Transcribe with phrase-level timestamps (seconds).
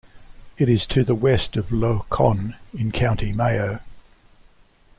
[0.57, 3.81] It is to the west of Lough Conn in County Mayo.